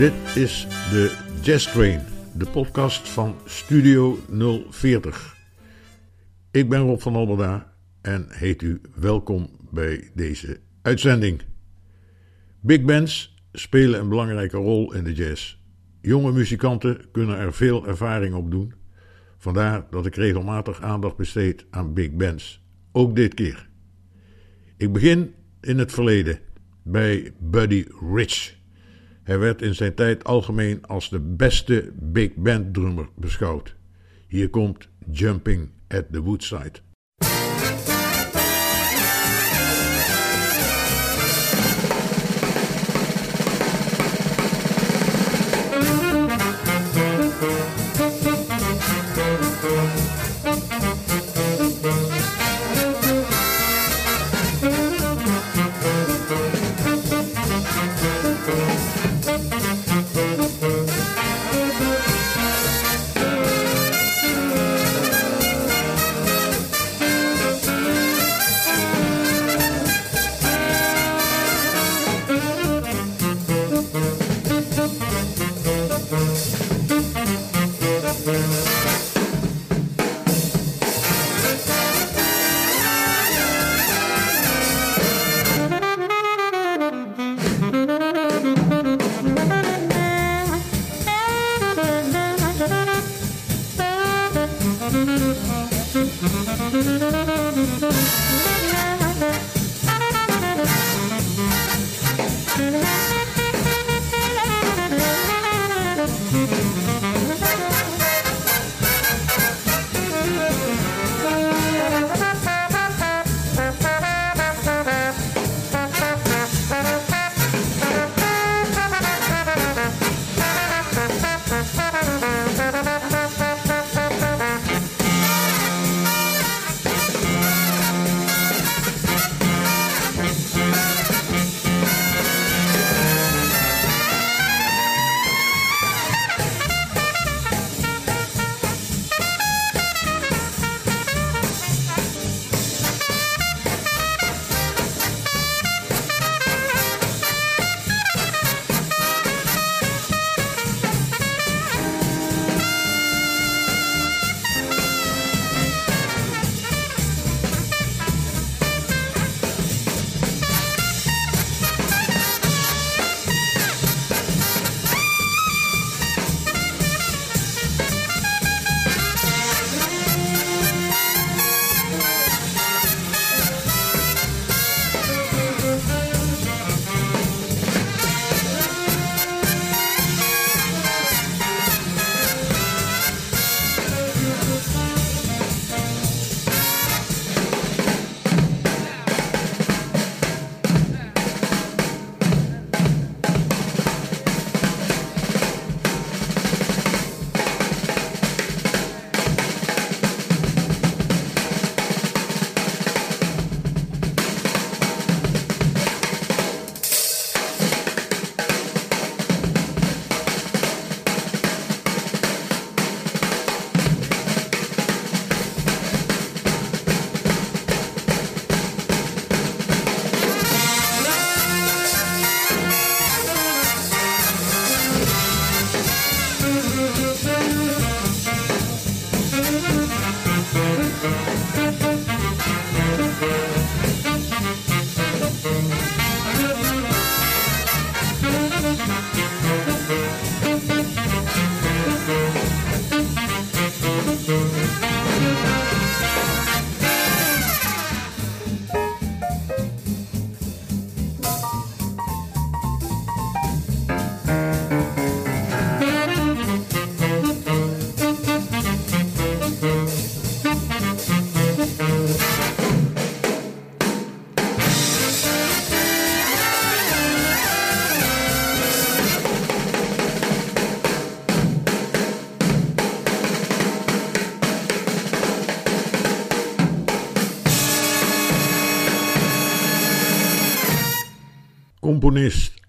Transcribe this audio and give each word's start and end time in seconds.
Dit 0.00 0.36
is 0.36 0.66
de 0.90 1.18
Jazz 1.42 1.72
Train, 1.72 2.00
de 2.36 2.46
podcast 2.46 3.08
van 3.08 3.34
Studio 3.44 4.18
040. 4.70 5.36
Ik 6.50 6.68
ben 6.68 6.80
Rob 6.80 7.00
van 7.00 7.14
Alberda 7.14 7.74
en 8.02 8.26
heet 8.28 8.62
u 8.62 8.80
welkom 8.94 9.50
bij 9.70 10.10
deze 10.14 10.60
uitzending. 10.82 11.42
Big 12.60 12.82
bands 12.82 13.42
spelen 13.52 14.00
een 14.00 14.08
belangrijke 14.08 14.56
rol 14.56 14.94
in 14.94 15.04
de 15.04 15.12
jazz. 15.12 15.58
Jonge 16.00 16.32
muzikanten 16.32 17.10
kunnen 17.12 17.36
er 17.38 17.52
veel 17.52 17.86
ervaring 17.86 18.34
op 18.34 18.50
doen. 18.50 18.74
Vandaar 19.38 19.86
dat 19.90 20.06
ik 20.06 20.14
regelmatig 20.14 20.80
aandacht 20.82 21.16
besteed 21.16 21.66
aan 21.70 21.94
big 21.94 22.12
bands. 22.12 22.64
Ook 22.92 23.16
dit 23.16 23.34
keer. 23.34 23.68
Ik 24.76 24.92
begin 24.92 25.34
in 25.60 25.78
het 25.78 25.92
verleden 25.92 26.38
bij 26.82 27.32
Buddy 27.38 27.84
Rich. 28.14 28.58
Hij 29.22 29.38
werd 29.38 29.62
in 29.62 29.74
zijn 29.74 29.94
tijd 29.94 30.24
algemeen 30.24 30.86
als 30.86 31.10
de 31.10 31.20
beste 31.20 31.92
big 31.94 32.34
band 32.34 32.74
drummer 32.74 33.08
beschouwd. 33.16 33.74
Hier 34.28 34.50
komt 34.50 34.88
Jumping 35.10 35.70
at 35.88 36.04
the 36.12 36.20
Woodside. 36.20 36.72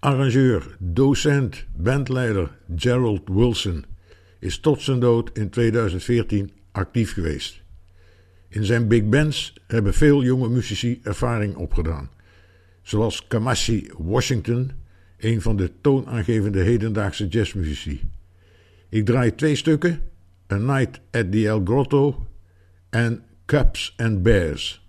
Arrangeur, 0.02 0.76
docent, 0.78 1.66
bandleider 1.76 2.50
Gerald 2.76 3.28
Wilson 3.28 3.84
is 4.38 4.58
tot 4.58 4.82
zijn 4.82 5.00
dood 5.00 5.30
in 5.32 5.50
2014 5.50 6.50
actief 6.72 7.12
geweest. 7.12 7.62
In 8.48 8.64
zijn 8.64 8.88
big 8.88 9.08
bands 9.08 9.52
hebben 9.66 9.94
veel 9.94 10.22
jonge 10.22 10.48
muzici 10.48 11.00
ervaring 11.02 11.56
opgedaan, 11.56 12.10
zoals 12.82 13.26
Kamasi 13.26 13.90
Washington 13.98 14.70
een 15.18 15.40
van 15.40 15.56
de 15.56 15.70
toonaangevende 15.80 16.60
hedendaagse 16.60 17.28
jazzmuzici. 17.28 18.00
Ik 18.88 19.06
draai 19.06 19.34
twee 19.34 19.56
stukken: 19.56 20.00
A 20.52 20.56
Night 20.56 21.00
at 21.10 21.32
the 21.32 21.46
El 21.46 21.60
Grotto 21.64 22.26
en 22.90 23.24
Cups 23.46 23.94
and 23.96 24.22
Bears. 24.22 24.81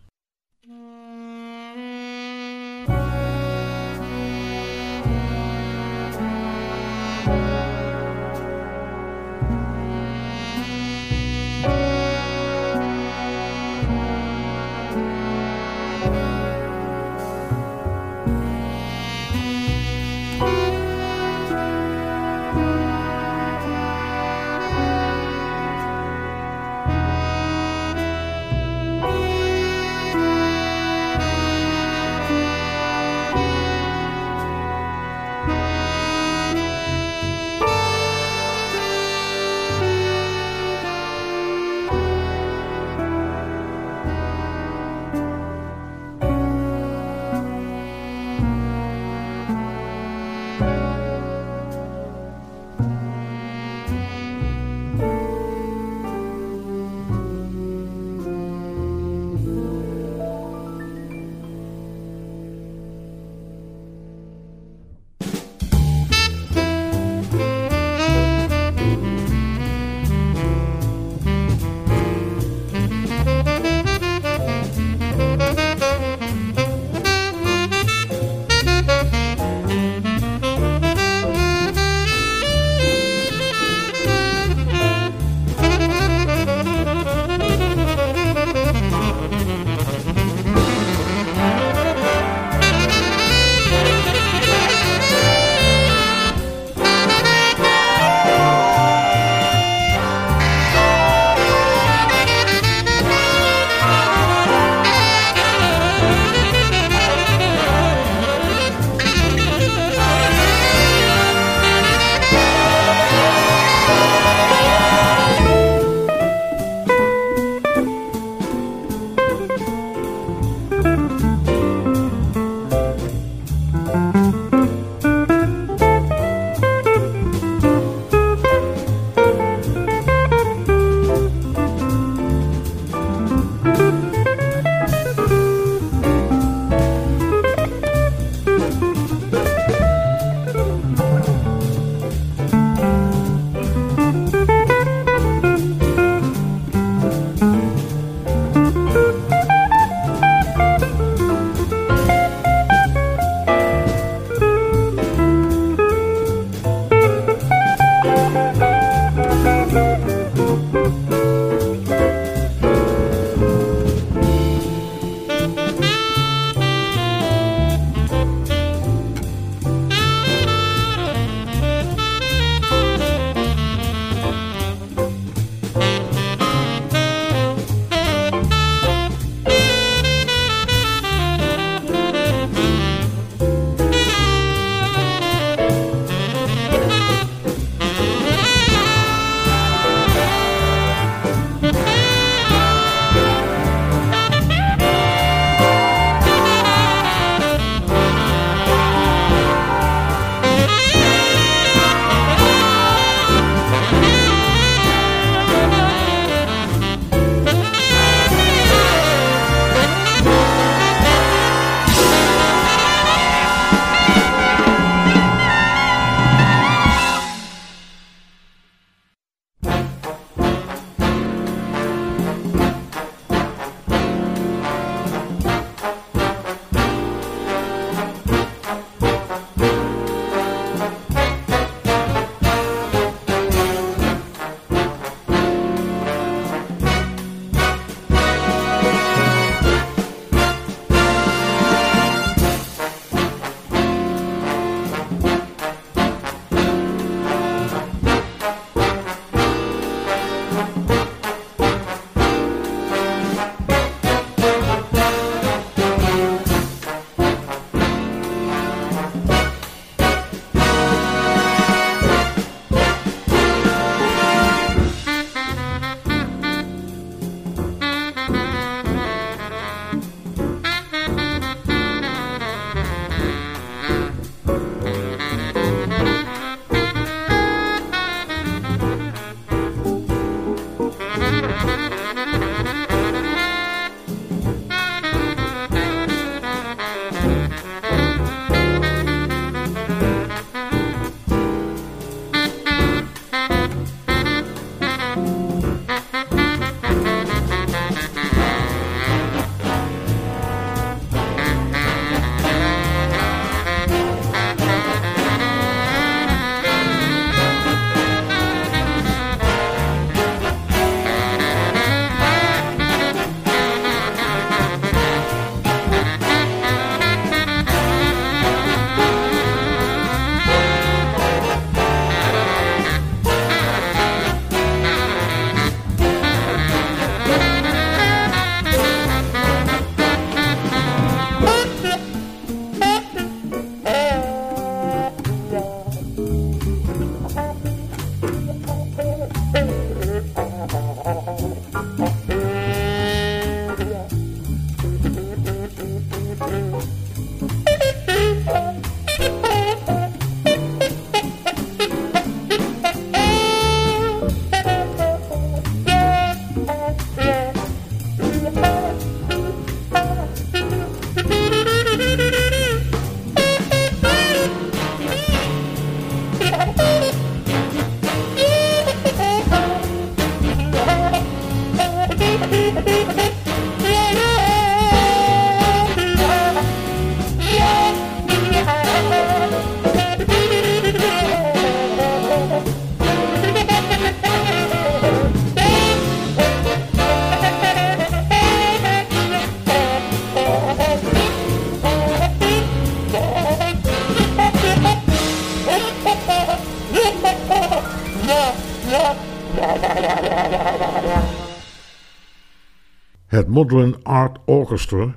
Het 403.33 403.47
Modern 403.47 404.03
Art 404.03 404.37
Orchestra 404.45 405.15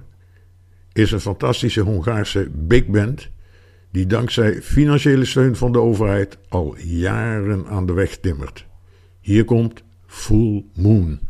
is 0.93 1.13
een 1.13 1.21
fantastische 1.21 1.81
Hongaarse 1.81 2.51
big 2.53 2.87
band 2.87 3.29
die 3.91 4.07
dankzij 4.07 4.63
financiële 4.63 5.25
steun 5.25 5.57
van 5.57 5.73
de 5.73 5.81
overheid 5.81 6.39
al 6.49 6.77
jaren 6.79 7.67
aan 7.67 7.87
de 7.87 7.93
weg 7.93 8.17
timmert. 8.17 8.67
Hier 9.21 9.45
komt 9.45 9.83
Full 10.07 10.65
Moon. 10.75 11.21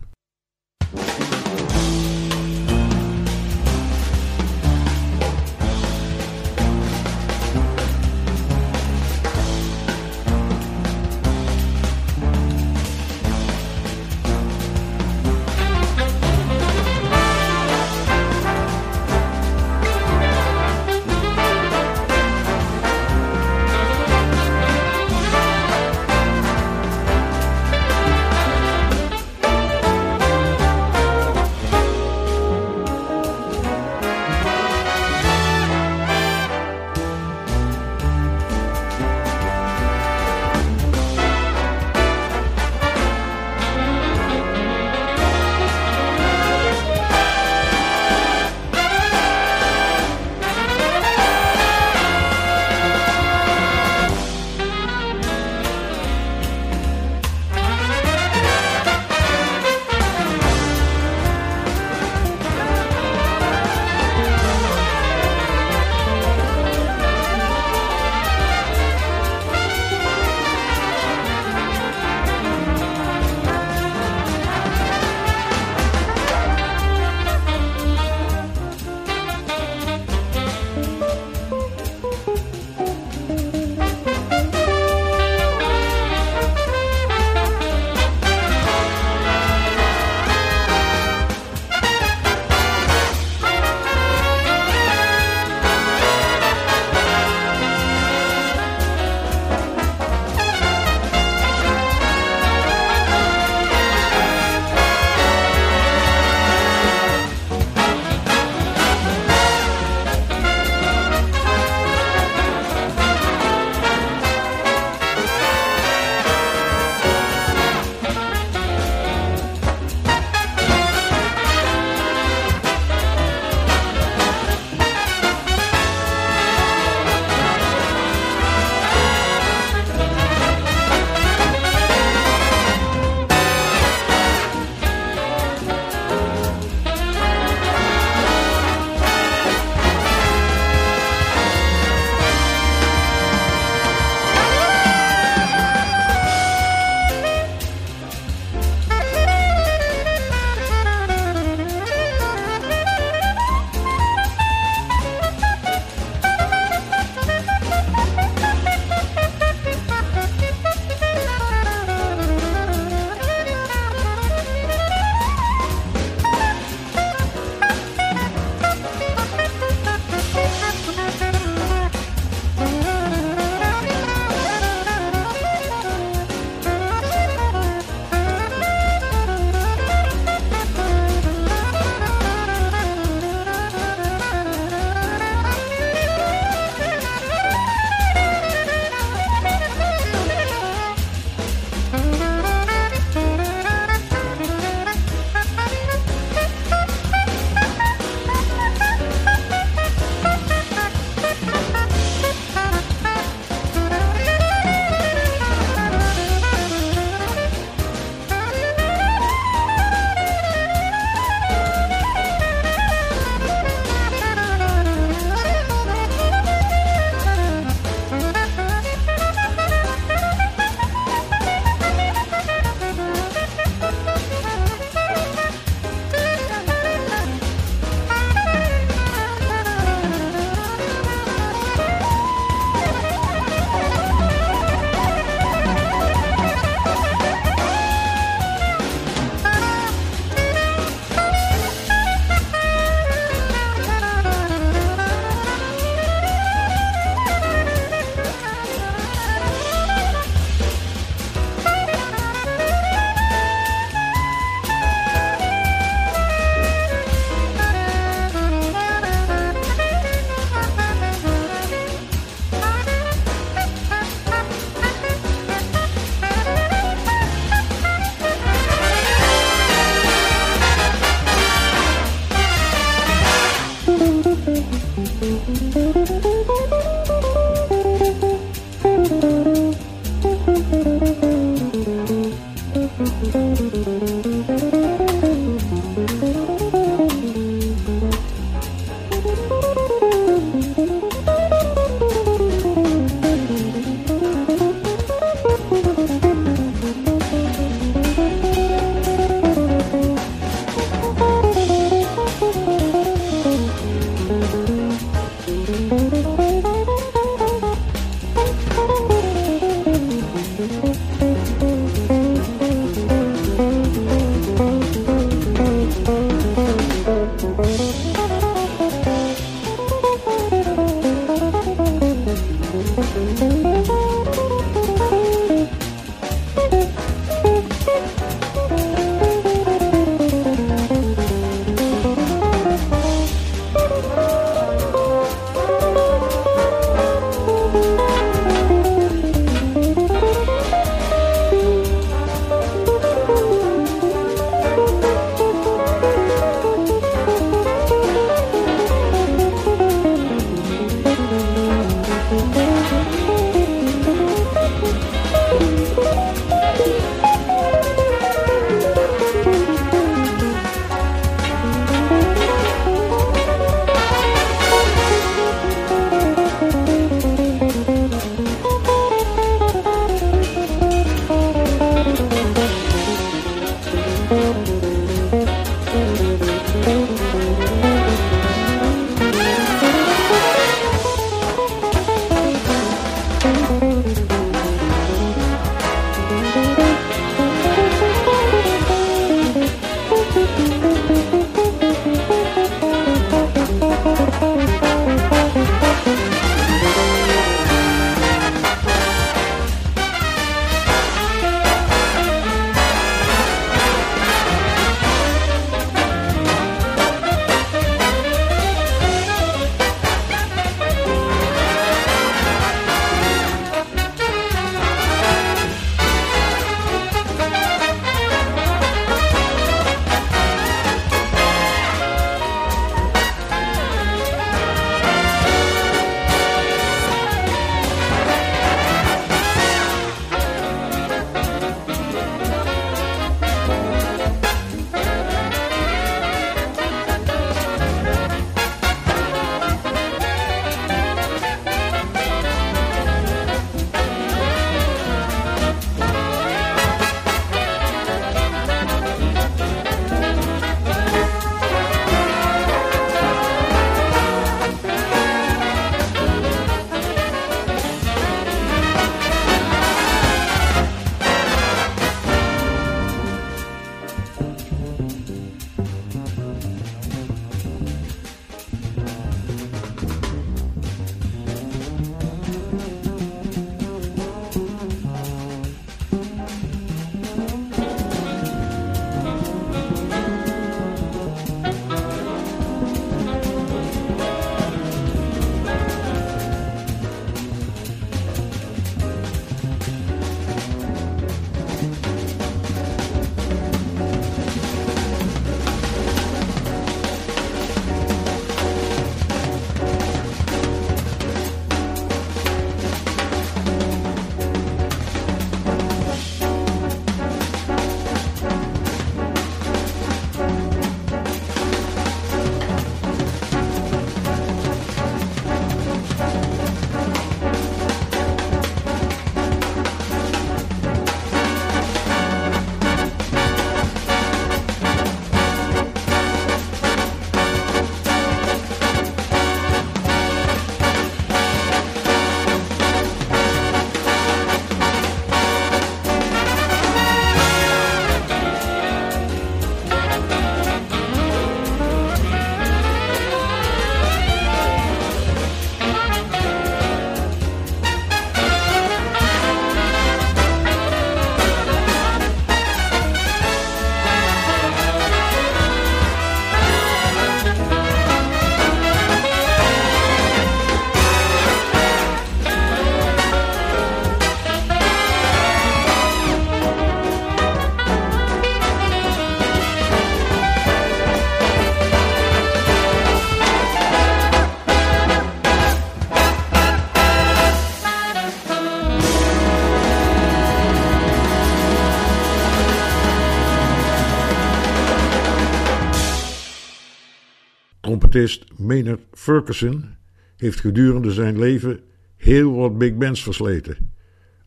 Trompetist 587.99 588.59
Maynard 588.59 589.01
Ferguson 589.13 589.97
heeft 590.37 590.61
gedurende 590.61 591.13
zijn 591.13 591.39
leven 591.39 591.81
heel 592.17 592.55
wat 592.55 592.79
big 592.79 592.95
bands 592.97 593.23
versleten. 593.23 593.93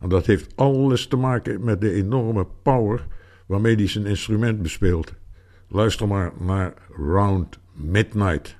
En 0.00 0.08
dat 0.08 0.26
heeft 0.26 0.56
alles 0.56 1.06
te 1.06 1.16
maken 1.16 1.64
met 1.64 1.80
de 1.80 1.92
enorme 1.92 2.46
power 2.62 3.06
waarmee 3.46 3.74
hij 3.74 3.88
zijn 3.88 4.06
instrument 4.06 4.62
bespeelt. 4.62 5.14
Luister 5.68 6.08
maar 6.08 6.32
naar 6.38 6.74
Round 6.96 7.58
Midnight. 7.74 8.56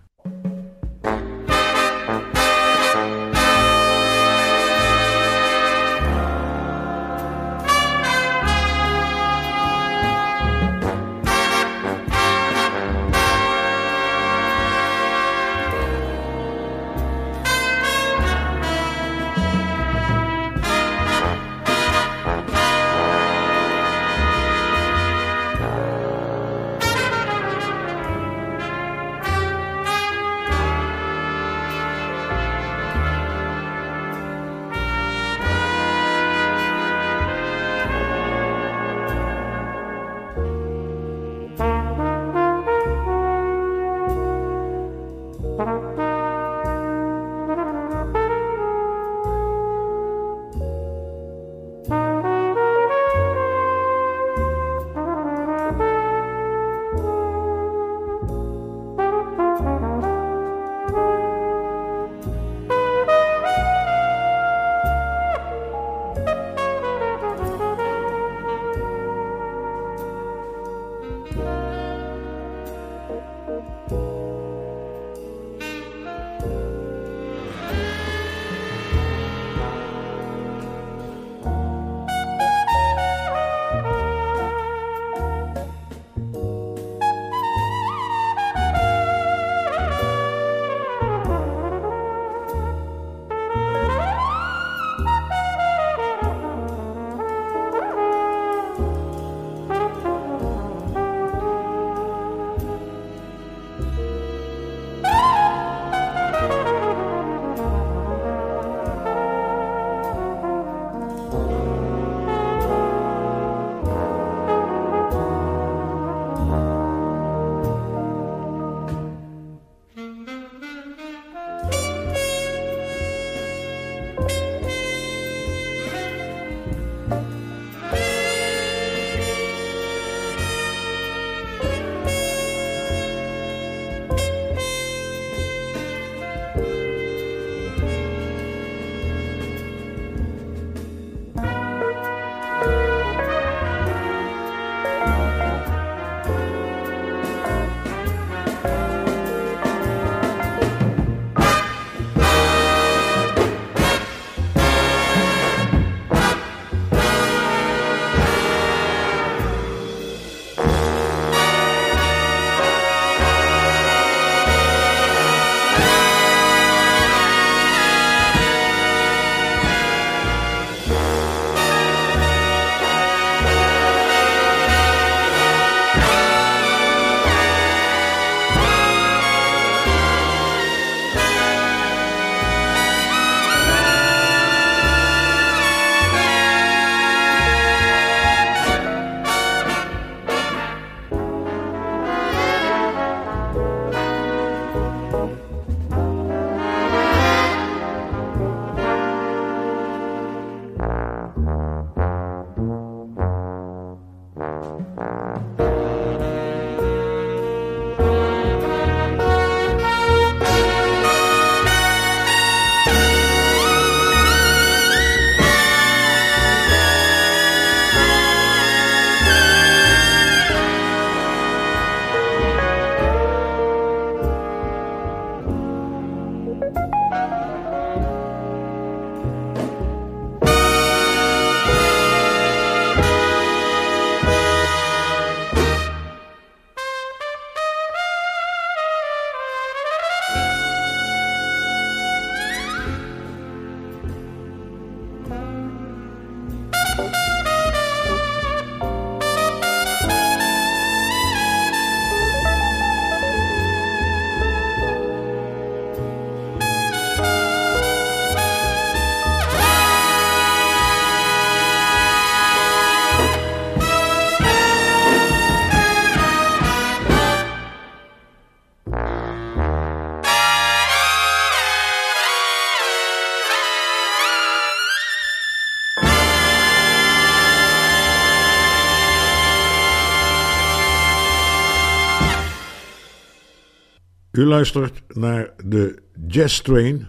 U 284.40 284.44
luistert 284.44 285.16
naar 285.16 285.50
de 285.64 286.02
Jazz 286.26 286.60
Train. 286.60 287.06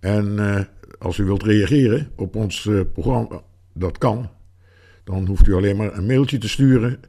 En 0.00 0.26
uh, 0.26 0.60
als 0.98 1.18
u 1.18 1.24
wilt 1.24 1.42
reageren 1.42 2.10
op 2.16 2.36
ons 2.36 2.64
uh, 2.64 2.80
programma, 2.92 3.42
dat 3.74 3.98
kan. 3.98 4.30
Dan 5.04 5.26
hoeft 5.26 5.46
u 5.46 5.54
alleen 5.54 5.76
maar 5.76 5.96
een 5.96 6.06
mailtje 6.06 6.38
te 6.38 6.48
sturen 6.48 7.00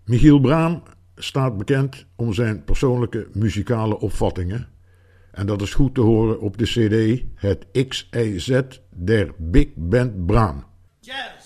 Michiel 0.05 0.41
Braam 0.41 0.83
staat 1.15 1.57
bekend 1.57 2.07
om 2.17 2.33
zijn 2.33 2.65
persoonlijke 2.65 3.29
muzikale 3.33 3.99
opvattingen. 3.99 4.69
En 5.31 5.47
dat 5.47 5.63
is 5.63 5.75
goed 5.75 5.95
te 5.95 6.01
horen 6.01 6.41
op 6.41 6.59
de 6.59 6.65
CD 6.65 7.23
Het 7.35 7.67
XIZ 7.89 8.61
der 8.91 9.35
Big 9.39 9.69
Band 9.75 10.27
Braam. 10.27 10.65
Jazz. 11.01 11.42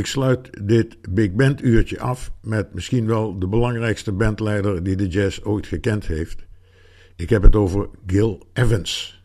Ik 0.00 0.06
sluit 0.06 0.66
dit 0.66 0.96
big 1.10 1.32
band 1.32 1.62
uurtje 1.62 2.00
af 2.00 2.32
met 2.42 2.74
misschien 2.74 3.06
wel 3.06 3.38
de 3.38 3.48
belangrijkste 3.48 4.12
bandleider 4.12 4.82
die 4.82 4.96
de 4.96 5.08
jazz 5.08 5.40
ooit 5.42 5.66
gekend 5.66 6.06
heeft. 6.06 6.46
Ik 7.16 7.30
heb 7.30 7.42
het 7.42 7.56
over 7.56 7.88
Gil 8.06 8.46
Evans. 8.52 9.22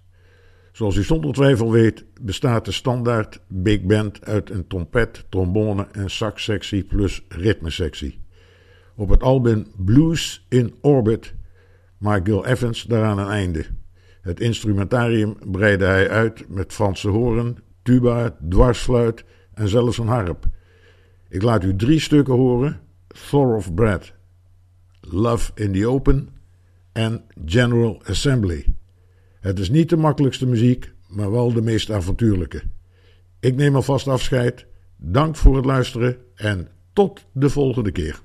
Zoals 0.72 0.96
u 0.96 1.04
zonder 1.04 1.34
twijfel 1.34 1.72
weet, 1.72 2.06
bestaat 2.22 2.66
de 2.66 2.72
standaard 2.72 3.40
big 3.48 3.82
band 3.82 4.26
uit 4.26 4.50
een 4.50 4.68
trompet, 4.68 5.26
trombone 5.30 5.88
en 5.92 6.10
saxsectie 6.10 6.84
plus 6.84 7.26
ritmesectie. 7.30 8.20
Op 8.96 9.10
het 9.10 9.24
album 9.24 9.68
Blues 9.78 10.46
in 10.50 10.76
Orbit 10.82 11.34
maakt 11.98 12.28
Gil 12.28 12.46
Evans 12.46 12.84
daaraan 12.84 13.18
een 13.18 13.30
einde. 13.30 13.66
Het 14.22 14.40
instrumentarium 14.40 15.36
breidde 15.52 15.86
hij 15.86 16.10
uit 16.10 16.50
met 16.50 16.74
Franse 16.74 17.10
horen, 17.10 17.58
tuba, 17.84 18.38
dwarsfluit 18.50 19.24
en 19.54 19.68
zelfs 19.68 19.98
een 19.98 20.08
harp. 20.08 20.54
Ik 21.36 21.42
laat 21.42 21.64
u 21.64 21.76
drie 21.76 22.00
stukken 22.00 22.34
horen: 22.34 22.80
Thoroughbred, 23.30 24.14
Love 25.02 25.52
in 25.56 25.72
the 25.72 25.88
Open 25.88 26.30
en 26.92 27.24
General 27.46 28.02
Assembly. 28.06 28.66
Het 29.40 29.60
is 29.60 29.70
niet 29.70 29.90
de 29.90 29.98
makkelijkste 29.98 30.46
muziek, 30.46 30.94
maar 31.08 31.32
wel 31.32 31.54
de 31.54 31.62
meest 31.62 31.92
avontuurlijke. 31.92 32.62
Ik 33.40 33.56
neem 33.56 33.76
alvast 33.76 34.08
afscheid. 34.08 34.66
Dank 34.98 35.36
voor 35.36 35.56
het 35.56 35.66
luisteren 35.66 36.18
en 36.36 36.68
tot 36.94 37.26
de 37.32 37.50
volgende 37.50 37.92
keer. 37.92 38.22